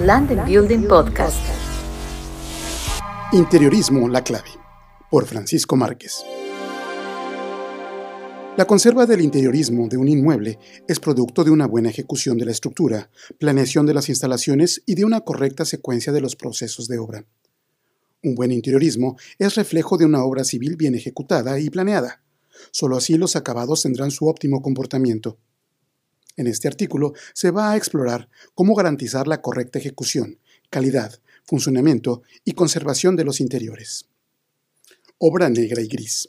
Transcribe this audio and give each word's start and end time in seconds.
Land 0.00 0.32
and 0.32 0.44
Building 0.44 0.88
Podcast. 0.88 1.38
Interiorismo, 3.32 4.08
la 4.08 4.24
clave, 4.24 4.48
por 5.08 5.24
Francisco 5.24 5.76
Márquez. 5.76 6.24
La 8.56 8.64
conserva 8.66 9.06
del 9.06 9.20
interiorismo 9.20 9.86
de 9.86 9.96
un 9.96 10.08
inmueble 10.08 10.58
es 10.88 10.98
producto 10.98 11.44
de 11.44 11.52
una 11.52 11.68
buena 11.68 11.90
ejecución 11.90 12.36
de 12.38 12.44
la 12.44 12.50
estructura, 12.50 13.08
planeación 13.38 13.86
de 13.86 13.94
las 13.94 14.08
instalaciones 14.08 14.82
y 14.84 14.96
de 14.96 15.04
una 15.04 15.20
correcta 15.20 15.64
secuencia 15.64 16.12
de 16.12 16.20
los 16.20 16.34
procesos 16.34 16.88
de 16.88 16.98
obra. 16.98 17.24
Un 18.24 18.34
buen 18.34 18.50
interiorismo 18.50 19.16
es 19.38 19.54
reflejo 19.54 19.96
de 19.96 20.06
una 20.06 20.24
obra 20.24 20.42
civil 20.42 20.74
bien 20.74 20.96
ejecutada 20.96 21.60
y 21.60 21.70
planeada. 21.70 22.20
Solo 22.72 22.96
así 22.96 23.16
los 23.16 23.36
acabados 23.36 23.82
tendrán 23.82 24.10
su 24.10 24.26
óptimo 24.26 24.60
comportamiento. 24.60 25.38
En 26.36 26.46
este 26.46 26.68
artículo 26.68 27.14
se 27.32 27.50
va 27.50 27.70
a 27.70 27.76
explorar 27.76 28.28
cómo 28.54 28.74
garantizar 28.74 29.28
la 29.28 29.40
correcta 29.40 29.78
ejecución, 29.78 30.38
calidad, 30.70 31.20
funcionamiento 31.44 32.22
y 32.44 32.52
conservación 32.52 33.16
de 33.16 33.24
los 33.24 33.40
interiores. 33.40 34.06
Obra 35.18 35.48
negra 35.48 35.80
y 35.80 35.88
gris. 35.88 36.28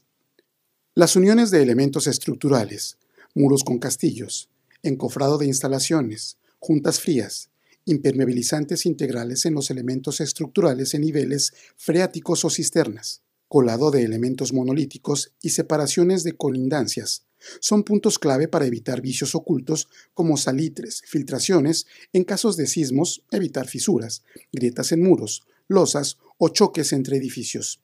Las 0.94 1.16
uniones 1.16 1.52
de 1.52 1.62
elementos 1.62 2.08
estructurales, 2.08 2.98
muros 3.34 3.64
con 3.64 3.80
castillos, 3.80 4.50
encofrado 4.84 5.38
de 5.38 5.48
instalaciones, 5.48 6.38
juntas 6.60 7.00
frías, 7.00 7.50
impermeabilizantes 7.86 8.86
integrales 8.86 9.46
en 9.46 9.54
los 9.54 9.70
elementos 9.70 10.22
estructurales 10.22 10.94
en 10.94 11.02
niveles 11.02 11.54
freáticos 11.78 12.46
o 12.46 12.50
cisternas, 12.50 13.22
colado 13.48 13.92
de 13.92 14.04
elementos 14.04 14.54
monolíticos 14.54 15.34
y 15.42 15.50
separaciones 15.50 16.24
de 16.24 16.34
colindancias, 16.34 17.26
son 17.60 17.84
puntos 17.84 18.20
clave 18.20 18.48
para 18.48 18.66
evitar 18.66 19.02
vicios 19.02 19.36
ocultos 19.36 19.88
como 20.14 20.38
salitres, 20.38 21.02
filtraciones, 21.06 21.88
en 22.14 22.24
casos 22.24 22.58
de 22.58 22.68
sismos, 22.68 23.24
evitar 23.32 23.68
fisuras, 23.68 24.24
grietas 24.52 24.92
en 24.92 25.04
muros, 25.04 25.44
losas 25.68 26.18
o 26.38 26.50
choques 26.50 26.94
entre 26.94 27.18
edificios. 27.18 27.82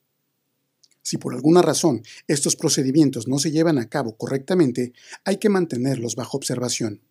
Si 1.03 1.18
por 1.18 1.34
alguna 1.34 1.62
razón 1.62 2.03
estos 2.28 2.56
procedimientos 2.56 3.28
no 3.28 3.40
se 3.40 3.52
llevan 3.52 3.80
a 3.80 3.90
cabo 3.90 4.16
correctamente, 4.16 4.94
hay 5.26 5.38
que 5.38 5.50
mantenerlos 5.50 6.16
bajo 6.16 6.38
observación. 6.38 7.02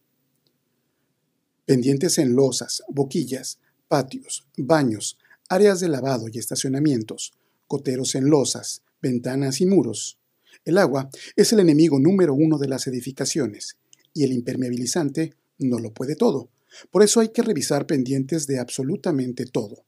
Pendientes 1.67 2.19
en 2.19 2.35
losas, 2.35 2.83
boquillas, 2.89 3.59
patios, 3.89 4.47
baños, 4.57 5.19
áreas 5.49 5.81
de 5.81 5.89
lavado 5.89 6.27
y 6.33 6.39
estacionamientos, 6.39 7.33
coteros 7.67 8.15
en 8.15 8.31
losas, 8.31 8.83
ventanas 9.03 9.61
y 9.61 9.67
muros, 9.67 10.20
el 10.65 10.79
agua 10.79 11.09
es 11.37 11.53
el 11.53 11.61
enemigo 11.61 11.99
número 11.99 12.35
uno 12.35 12.59
de 12.59 12.69
las 12.69 12.87
edificaciones 12.87 13.77
y 14.13 14.25
el 14.25 14.33
impermeabilizante 14.33 15.35
no 15.59 15.79
lo 15.79 15.93
puede 15.93 16.17
todo. 16.17 16.51
Por 16.91 17.03
eso 17.03 17.21
hay 17.21 17.31
que 17.31 17.43
revisar 17.43 17.87
pendientes 17.87 18.47
de 18.47 18.59
absolutamente 18.59 19.47
todo. 19.47 19.85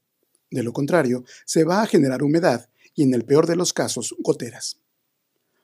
De 0.51 0.63
lo 0.63 0.73
contrario, 0.73 1.25
se 1.45 1.65
va 1.65 1.83
a 1.83 1.87
generar 1.87 2.23
humedad 2.23 2.69
y 2.95 3.03
en 3.03 3.15
el 3.15 3.25
peor 3.25 3.47
de 3.47 3.57
los 3.57 3.73
casos, 3.73 4.15
goteras. 4.19 4.79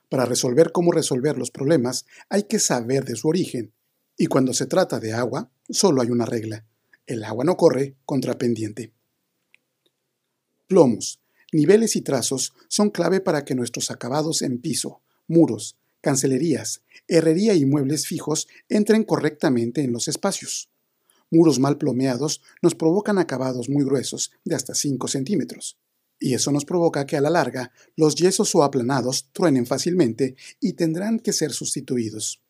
Para 0.09 0.25
resolver 0.25 0.71
cómo 0.71 0.91
resolver 0.91 1.37
los 1.37 1.51
problemas, 1.51 2.05
hay 2.29 2.43
que 2.43 2.59
saber 2.59 3.05
de 3.05 3.15
su 3.15 3.27
origen. 3.27 3.73
Y 4.17 4.25
cuando 4.25 4.53
se 4.53 4.65
trata 4.65 4.99
de 4.99 5.13
agua, 5.13 5.51
solo 5.69 6.01
hay 6.01 6.09
una 6.09 6.25
regla. 6.25 6.65
El 7.05 7.23
agua 7.23 7.45
no 7.45 7.57
corre 7.57 7.95
contra 8.05 8.37
pendiente. 8.37 8.91
Plomos, 10.67 11.19
Niveles 11.51 11.95
y 11.95 12.01
trazos 12.01 12.53
son 12.67 12.89
clave 12.89 13.21
para 13.21 13.43
que 13.43 13.55
nuestros 13.55 13.89
acabados 13.89 14.41
en 14.41 14.59
piso, 14.59 15.01
muros, 15.27 15.77
cancelerías, 16.01 16.81
herrería 17.07 17.55
y 17.55 17.65
muebles 17.65 18.05
fijos 18.05 18.47
entren 18.69 19.03
correctamente 19.03 19.81
en 19.81 19.91
los 19.91 20.07
espacios. 20.07 20.69
Muros 21.31 21.59
mal 21.59 21.77
plomeados 21.77 22.41
nos 22.61 22.75
provocan 22.75 23.17
acabados 23.17 23.69
muy 23.69 23.83
gruesos, 23.83 24.31
de 24.43 24.55
hasta 24.55 24.73
5 24.73 25.07
centímetros. 25.07 25.77
Y 26.19 26.33
eso 26.33 26.51
nos 26.51 26.65
provoca 26.65 27.05
que 27.05 27.17
a 27.17 27.21
la 27.21 27.29
larga 27.29 27.71
los 27.95 28.15
yesos 28.15 28.53
o 28.55 28.63
aplanados 28.63 29.29
truenen 29.31 29.65
fácilmente 29.65 30.35
y 30.59 30.73
tendrán 30.73 31.19
que 31.19 31.33
ser 31.33 31.51
sustituidos. 31.51 32.41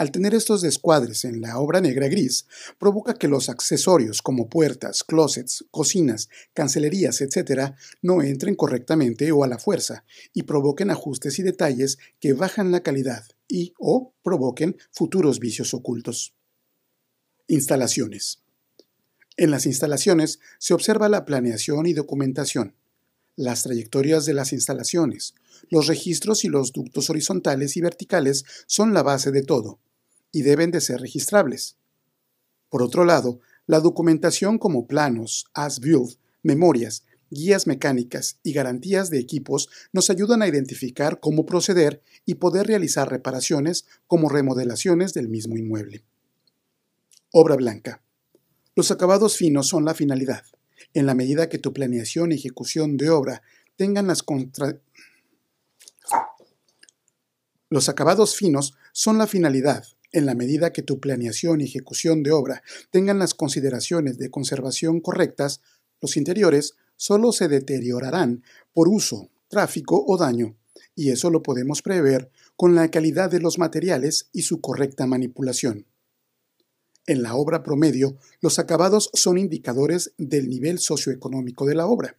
Al 0.00 0.12
tener 0.12 0.34
estos 0.34 0.62
descuadres 0.62 1.26
en 1.26 1.42
la 1.42 1.58
obra 1.58 1.82
negra 1.82 2.08
gris, 2.08 2.46
provoca 2.78 3.12
que 3.12 3.28
los 3.28 3.50
accesorios 3.50 4.22
como 4.22 4.48
puertas, 4.48 5.04
closets, 5.04 5.66
cocinas, 5.70 6.30
cancelerías, 6.54 7.20
etc., 7.20 7.74
no 8.00 8.22
entren 8.22 8.54
correctamente 8.54 9.30
o 9.30 9.44
a 9.44 9.46
la 9.46 9.58
fuerza 9.58 10.06
y 10.32 10.44
provoquen 10.44 10.90
ajustes 10.90 11.38
y 11.38 11.42
detalles 11.42 11.98
que 12.18 12.32
bajan 12.32 12.72
la 12.72 12.80
calidad 12.82 13.26
y 13.46 13.74
o 13.78 14.14
provoquen 14.22 14.78
futuros 14.90 15.38
vicios 15.38 15.74
ocultos. 15.74 16.34
Instalaciones. 17.46 18.40
En 19.36 19.50
las 19.50 19.66
instalaciones 19.66 20.40
se 20.58 20.72
observa 20.72 21.10
la 21.10 21.26
planeación 21.26 21.84
y 21.84 21.92
documentación, 21.92 22.74
las 23.36 23.64
trayectorias 23.64 24.24
de 24.24 24.32
las 24.32 24.54
instalaciones, 24.54 25.34
los 25.68 25.88
registros 25.88 26.46
y 26.46 26.48
los 26.48 26.72
ductos 26.72 27.10
horizontales 27.10 27.76
y 27.76 27.82
verticales 27.82 28.46
son 28.66 28.94
la 28.94 29.02
base 29.02 29.30
de 29.30 29.42
todo, 29.42 29.78
y 30.32 30.42
deben 30.42 30.70
de 30.70 30.80
ser 30.80 31.00
registrables. 31.00 31.76
Por 32.68 32.82
otro 32.82 33.04
lado, 33.04 33.40
la 33.66 33.80
documentación 33.80 34.58
como 34.58 34.86
planos, 34.86 35.46
as-built, 35.54 36.18
memorias, 36.42 37.04
guías 37.30 37.66
mecánicas 37.66 38.38
y 38.42 38.52
garantías 38.52 39.10
de 39.10 39.18
equipos 39.18 39.68
nos 39.92 40.10
ayudan 40.10 40.42
a 40.42 40.48
identificar 40.48 41.20
cómo 41.20 41.46
proceder 41.46 42.02
y 42.26 42.34
poder 42.34 42.66
realizar 42.66 43.08
reparaciones 43.08 43.86
como 44.06 44.28
remodelaciones 44.28 45.14
del 45.14 45.28
mismo 45.28 45.56
inmueble. 45.56 46.04
Obra 47.32 47.56
blanca. 47.56 48.02
Los 48.74 48.90
acabados 48.90 49.36
finos 49.36 49.68
son 49.68 49.84
la 49.84 49.94
finalidad. 49.94 50.44
En 50.94 51.06
la 51.06 51.14
medida 51.14 51.48
que 51.48 51.58
tu 51.58 51.72
planeación 51.72 52.32
y 52.32 52.36
ejecución 52.36 52.96
de 52.96 53.10
obra 53.10 53.42
tengan 53.76 54.06
las 54.08 54.22
contra... 54.22 54.80
Los 57.68 57.88
acabados 57.88 58.34
finos 58.34 58.74
son 58.92 59.18
la 59.18 59.28
finalidad 59.28 59.84
en 60.12 60.26
la 60.26 60.34
medida 60.34 60.72
que 60.72 60.82
tu 60.82 61.00
planeación 61.00 61.60
y 61.60 61.64
ejecución 61.64 62.22
de 62.22 62.32
obra 62.32 62.62
tengan 62.90 63.18
las 63.18 63.34
consideraciones 63.34 64.18
de 64.18 64.30
conservación 64.30 65.00
correctas, 65.00 65.60
los 66.00 66.16
interiores 66.16 66.74
solo 66.96 67.32
se 67.32 67.48
deteriorarán 67.48 68.42
por 68.72 68.88
uso, 68.88 69.30
tráfico 69.48 70.04
o 70.06 70.16
daño, 70.16 70.56
y 70.94 71.10
eso 71.10 71.30
lo 71.30 71.42
podemos 71.42 71.82
prever 71.82 72.30
con 72.56 72.74
la 72.74 72.90
calidad 72.90 73.30
de 73.30 73.40
los 73.40 73.58
materiales 73.58 74.28
y 74.32 74.42
su 74.42 74.60
correcta 74.60 75.06
manipulación. 75.06 75.86
En 77.06 77.22
la 77.22 77.34
obra 77.34 77.62
promedio, 77.62 78.16
los 78.40 78.58
acabados 78.58 79.10
son 79.14 79.38
indicadores 79.38 80.12
del 80.18 80.48
nivel 80.48 80.78
socioeconómico 80.78 81.66
de 81.66 81.74
la 81.74 81.86
obra. 81.86 82.18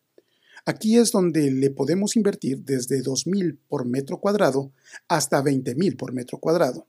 Aquí 0.66 0.98
es 0.98 1.12
donde 1.12 1.52
le 1.52 1.70
podemos 1.72 2.16
invertir 2.16 2.64
desde 2.64 3.02
2.000 3.02 3.60
por 3.68 3.86
metro 3.86 4.20
cuadrado 4.20 4.72
hasta 5.08 5.42
20.000 5.42 5.98
por 5.98 6.14
metro 6.14 6.40
cuadrado. 6.40 6.88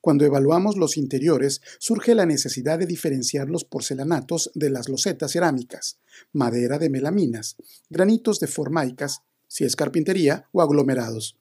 Cuando 0.00 0.24
evaluamos 0.24 0.76
los 0.76 0.96
interiores, 0.96 1.60
surge 1.78 2.14
la 2.14 2.24
necesidad 2.24 2.78
de 2.78 2.86
diferenciar 2.86 3.48
los 3.48 3.64
porcelanatos 3.64 4.50
de 4.54 4.70
las 4.70 4.88
losetas 4.88 5.32
cerámicas, 5.32 5.98
madera 6.32 6.78
de 6.78 6.88
melaminas, 6.88 7.56
granitos 7.90 8.38
de 8.38 8.46
formaicas, 8.46 9.22
si 9.48 9.64
es 9.64 9.74
carpintería, 9.74 10.48
o 10.52 10.62
aglomerados. 10.62 11.36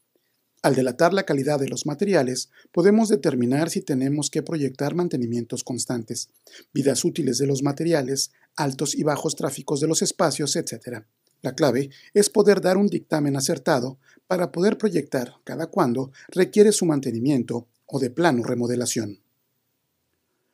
Al 0.64 0.74
delatar 0.74 1.14
la 1.14 1.24
calidad 1.24 1.60
de 1.60 1.70
los 1.70 1.86
materiales, 1.86 2.50
podemos 2.72 3.10
determinar 3.10 3.70
si 3.70 3.82
tenemos 3.82 4.32
que 4.32 4.42
proyectar 4.42 4.96
mantenimientos 4.96 5.64
constantes, 5.64 6.30
vidas 6.74 7.06
útiles 7.06 7.38
de 7.38 7.46
los 7.46 7.62
materiales, 7.62 8.32
altos 8.56 8.96
y 8.96 9.04
bajos 9.04 9.36
tráficos 9.36 9.80
de 9.82 9.88
los 9.88 10.02
espacios, 10.02 10.56
etc. 10.56 11.04
La 11.44 11.54
clave 11.54 11.92
es 12.16 12.32
poder 12.32 12.60
dar 12.60 12.78
un 12.78 12.88
dictamen 12.88 13.38
acertado 13.38 14.00
para 14.26 14.52
poder 14.52 14.80
proyectar 14.80 15.36
cada 15.44 15.68
cuándo 15.68 16.12
requiere 16.30 16.72
su 16.72 16.86
mantenimiento 16.86 17.68
o 17.88 18.00
de 18.00 18.10
plano 18.10 18.44
remodelación. 18.44 19.22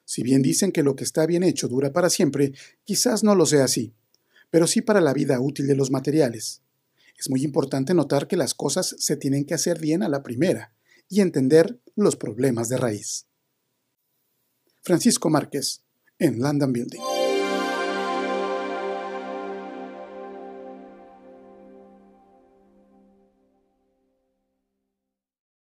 Si 0.05 0.23
bien 0.23 0.41
dicen 0.41 0.71
que 0.71 0.83
lo 0.83 0.95
que 0.95 1.03
está 1.03 1.25
bien 1.25 1.43
hecho 1.43 1.67
dura 1.67 1.91
para 1.91 2.09
siempre, 2.09 2.53
quizás 2.83 3.23
no 3.23 3.35
lo 3.35 3.45
sea 3.45 3.65
así, 3.65 3.93
pero 4.49 4.67
sí 4.67 4.81
para 4.81 5.01
la 5.01 5.13
vida 5.13 5.39
útil 5.39 5.67
de 5.67 5.75
los 5.75 5.91
materiales. 5.91 6.61
Es 7.17 7.29
muy 7.29 7.43
importante 7.43 7.93
notar 7.93 8.27
que 8.27 8.37
las 8.37 8.53
cosas 8.53 8.95
se 8.99 9.17
tienen 9.17 9.45
que 9.45 9.53
hacer 9.53 9.79
bien 9.79 10.03
a 10.03 10.09
la 10.09 10.23
primera 10.23 10.73
y 11.09 11.21
entender 11.21 11.79
los 11.95 12.15
problemas 12.15 12.69
de 12.69 12.77
raíz. 12.77 13.25
Francisco 14.81 15.29
Márquez, 15.29 15.81
en 16.19 16.39
London 16.39 16.73
Building. 16.73 17.12